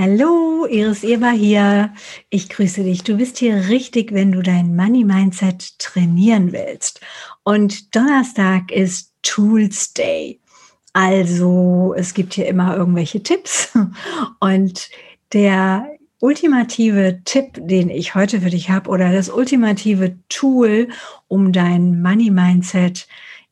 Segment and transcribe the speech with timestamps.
[0.00, 1.92] Hallo, Iris Eber hier.
[2.30, 3.02] Ich grüße dich.
[3.02, 7.00] Du bist hier richtig, wenn du dein Money Mindset trainieren willst.
[7.42, 10.38] Und Donnerstag ist Tools Day.
[10.92, 13.76] Also es gibt hier immer irgendwelche Tipps.
[14.38, 14.88] Und
[15.32, 15.88] der
[16.20, 20.90] ultimative Tipp, den ich heute für dich habe, oder das ultimative Tool,
[21.26, 23.08] um dein Money Mindset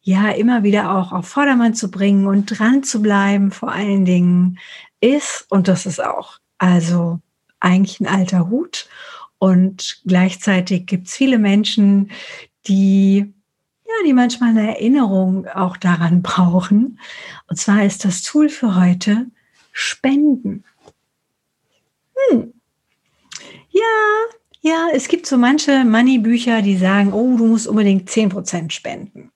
[0.07, 4.61] ja immer wieder auch auf Vordermann zu bringen und dran zu bleiben, vor allen Dingen,
[5.01, 7.20] ist, und das ist auch also
[7.61, 8.89] eigentlich ein alter Hut.
[9.39, 12.11] Und gleichzeitig gibt es viele Menschen,
[12.66, 13.33] die
[13.87, 16.98] ja, die manchmal eine Erinnerung auch daran brauchen.
[17.48, 19.27] Und zwar ist das Tool für heute
[19.73, 20.65] Spenden.
[22.31, 22.53] Hm.
[23.70, 23.83] Ja,
[24.62, 29.31] ja, es gibt so manche Money-Bücher, die sagen, oh, du musst unbedingt 10% spenden.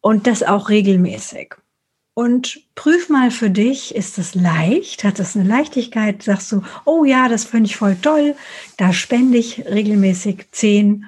[0.00, 1.54] Und das auch regelmäßig.
[2.18, 5.04] Und prüf mal für dich, ist es leicht?
[5.04, 6.22] Hat es eine Leichtigkeit?
[6.22, 8.34] Sagst du, oh ja, das finde ich voll toll.
[8.78, 11.04] Da spende ich regelmäßig 10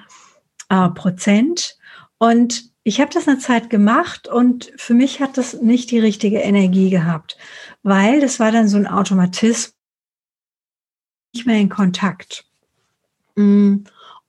[0.69, 1.79] äh, Prozent.
[2.19, 6.41] Und ich habe das eine Zeit gemacht und für mich hat das nicht die richtige
[6.41, 7.39] Energie gehabt,
[7.83, 9.75] weil das war dann so ein Automatismus,
[11.33, 12.45] nicht mehr in Kontakt.
[13.35, 13.79] Mm.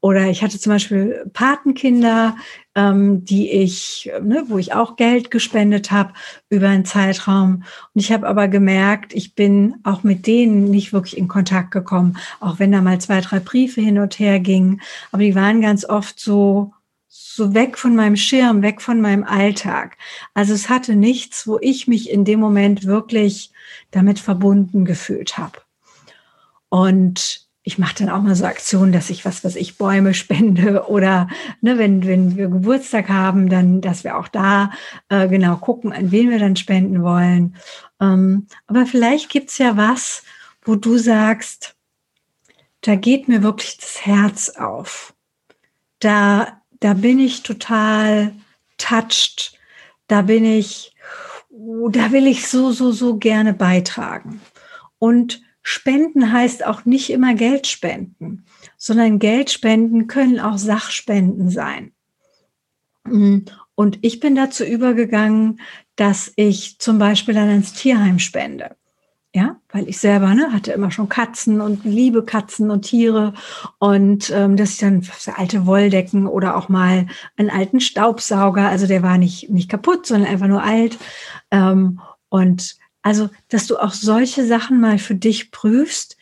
[0.01, 2.37] Oder ich hatte zum Beispiel Patenkinder,
[2.73, 6.13] ähm, die ich, ne, wo ich auch Geld gespendet habe
[6.49, 7.63] über einen Zeitraum.
[7.93, 12.17] Und ich habe aber gemerkt, ich bin auch mit denen nicht wirklich in Kontakt gekommen,
[12.39, 14.81] auch wenn da mal zwei, drei Briefe hin und her gingen.
[15.11, 16.73] Aber die waren ganz oft so,
[17.09, 19.97] so weg von meinem Schirm, weg von meinem Alltag.
[20.33, 23.51] Also es hatte nichts, wo ich mich in dem Moment wirklich
[23.91, 25.59] damit verbunden gefühlt habe.
[26.69, 30.85] Und ich mache dann auch mal so Aktionen, dass ich was, was ich Bäume spende
[30.87, 31.27] oder
[31.61, 34.71] ne, wenn, wenn wir Geburtstag haben, dann, dass wir auch da
[35.09, 37.55] äh, genau gucken, an wen wir dann spenden wollen.
[38.01, 40.23] Ähm, aber vielleicht gibt's ja was,
[40.63, 41.75] wo du sagst,
[42.81, 45.13] da geht mir wirklich das Herz auf.
[45.99, 48.33] Da, da bin ich total
[48.79, 49.53] touched.
[50.07, 50.95] Da bin ich,
[51.51, 54.41] da will ich so, so, so gerne beitragen.
[54.97, 58.45] Und Spenden heißt auch nicht immer Geld spenden,
[58.77, 61.91] sondern Geld spenden können auch Sachspenden sein.
[63.05, 63.39] Mm,
[63.75, 65.59] und ich bin dazu übergegangen,
[65.95, 68.75] dass ich zum Beispiel dann ins Tierheim spende.
[69.33, 73.33] Ja, weil ich selber ne, hatte immer schon Katzen und liebe Katzen und Tiere
[73.77, 77.05] und ähm, dass ich dann alte Wolldecken oder auch mal
[77.37, 80.97] einen alten Staubsauger, also der war nicht nicht kaputt, sondern einfach nur alt
[81.51, 81.99] ähm,
[82.29, 86.17] und also, dass du auch solche Sachen mal für dich prüfst.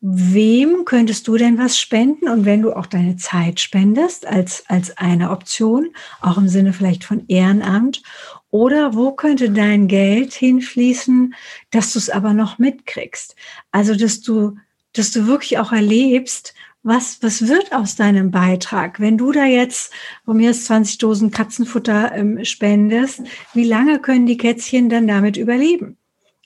[0.00, 2.28] Wem könntest du denn was spenden?
[2.28, 7.04] Und wenn du auch deine Zeit spendest als, als eine Option, auch im Sinne vielleicht
[7.04, 8.02] von Ehrenamt,
[8.50, 11.34] oder wo könnte dein Geld hinfließen,
[11.70, 13.36] dass du es aber noch mitkriegst?
[13.70, 14.56] Also, dass du,
[14.92, 16.52] dass du wirklich auch erlebst,
[16.82, 18.98] was, was wird aus deinem Beitrag?
[18.98, 19.92] Wenn du da jetzt
[20.24, 23.22] von mir 20 Dosen Katzenfutter ähm, spendest,
[23.54, 25.96] wie lange können die Kätzchen dann damit überleben?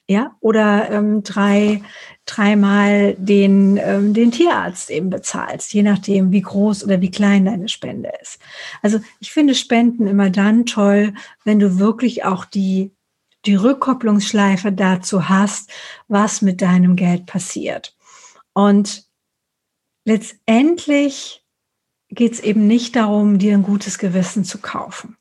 [0.09, 1.83] Ja, oder ähm, drei,
[2.27, 7.69] dreimal den, ähm, den Tierarzt eben bezahlst, je nachdem, wie groß oder wie klein deine
[7.69, 8.39] Spende ist.
[8.83, 11.13] Also ich finde Spenden immer dann toll,
[11.45, 12.93] wenn du wirklich auch die,
[13.47, 15.71] die Rückkopplungsschleife dazu hast,
[16.07, 17.97] was mit deinem Geld passiert.
[18.53, 19.07] Und
[20.05, 21.45] letztendlich
[22.11, 25.17] geht es eben nicht darum, dir ein gutes Gewissen zu kaufen.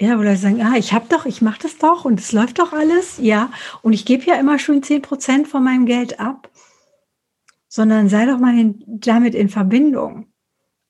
[0.00, 2.72] Ja, oder sagen, ah, ich habe doch, ich mache das doch und es läuft doch
[2.72, 3.50] alles, ja.
[3.82, 6.50] Und ich gebe ja immer schon 10 Prozent von meinem Geld ab.
[7.68, 10.26] Sondern sei doch mal in, damit in Verbindung.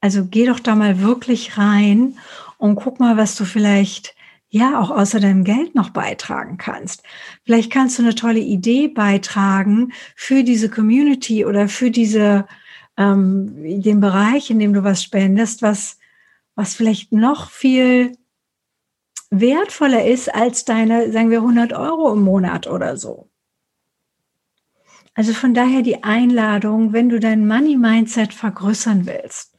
[0.01, 2.19] Also geh doch da mal wirklich rein
[2.59, 4.15] und guck mal, was du vielleicht
[4.49, 7.03] ja auch außer deinem Geld noch beitragen kannst.
[7.45, 12.47] Vielleicht kannst du eine tolle Idee beitragen für diese Community oder für diese
[12.99, 15.99] ähm, den Bereich, in dem du was spendest, was
[16.55, 18.13] was vielleicht noch viel
[19.33, 23.31] wertvoller ist als deine, sagen wir, 100 Euro im Monat oder so.
[25.15, 29.55] Also von daher die Einladung, wenn du dein Money Mindset vergrößern willst,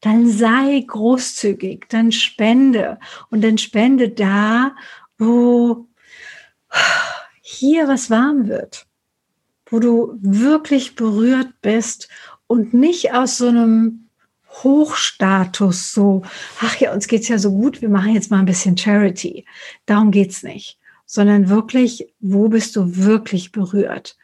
[0.00, 2.98] dann sei großzügig, dann spende
[3.30, 4.74] und dann spende da,
[5.16, 5.88] wo
[7.40, 8.86] hier was warm wird,
[9.66, 12.08] wo du wirklich berührt bist
[12.46, 14.05] und nicht aus so einem
[14.62, 16.22] Hochstatus, so,
[16.60, 19.44] ach ja, uns geht's ja so gut, wir machen jetzt mal ein bisschen Charity.
[19.84, 24.16] Darum geht's nicht, sondern wirklich, wo bist du wirklich berührt?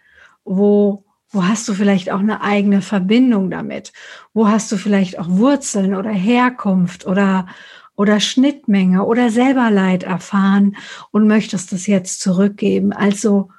[0.44, 3.92] Wo, wo hast du vielleicht auch eine eigene Verbindung damit?
[4.32, 7.46] Wo hast du vielleicht auch Wurzeln oder Herkunft oder,
[7.94, 10.76] oder Schnittmenge oder selber Leid erfahren
[11.10, 12.92] und möchtest das jetzt zurückgeben?
[12.92, 13.50] Also,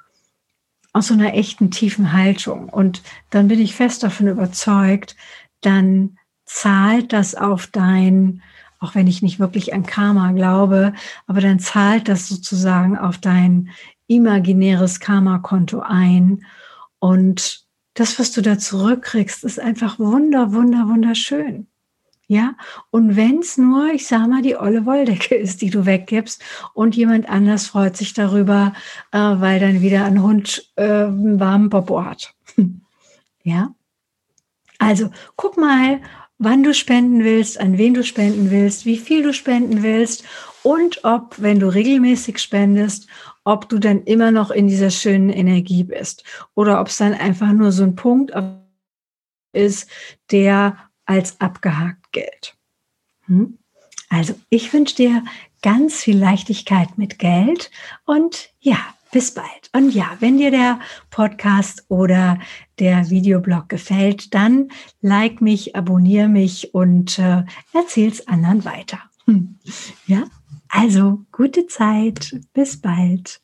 [0.92, 2.68] aus so einer echten tiefen Haltung.
[2.68, 5.16] Und dann bin ich fest davon überzeugt,
[5.60, 6.18] dann
[6.54, 8.40] zahlt das auf dein,
[8.78, 10.92] auch wenn ich nicht wirklich an Karma glaube,
[11.26, 13.70] aber dann zahlt das sozusagen auf dein
[14.06, 16.44] imaginäres Karma-Konto ein.
[17.00, 17.64] Und
[17.94, 21.66] das, was du da zurückkriegst, ist einfach wunder, wunder, wunderschön.
[22.26, 22.54] Ja,
[22.90, 26.42] und wenn es nur, ich sage mal, die olle Wolldecke ist, die du weggibst
[26.72, 28.72] und jemand anders freut sich darüber,
[29.10, 32.34] äh, weil dann wieder ein Hund äh, einen warmen Popo hat.
[33.42, 33.74] ja,
[34.78, 36.00] also guck mal,
[36.38, 40.24] wann du spenden willst, an wen du spenden willst, wie viel du spenden willst
[40.62, 43.06] und ob, wenn du regelmäßig spendest,
[43.44, 47.52] ob du dann immer noch in dieser schönen Energie bist oder ob es dann einfach
[47.52, 48.32] nur so ein Punkt
[49.52, 49.88] ist,
[50.30, 52.56] der als abgehakt gilt.
[53.26, 53.58] Hm?
[54.08, 55.24] Also ich wünsche dir
[55.62, 57.70] ganz viel Leichtigkeit mit Geld
[58.04, 58.78] und ja,
[59.14, 59.70] bis bald.
[59.72, 62.40] Und ja, wenn dir der Podcast oder
[62.80, 64.70] der Videoblog gefällt, dann
[65.02, 68.98] like mich, abonniere mich und äh, erzähl's anderen weiter.
[69.26, 69.60] Hm.
[70.08, 70.24] Ja,
[70.68, 72.40] also gute Zeit.
[72.54, 73.43] Bis bald.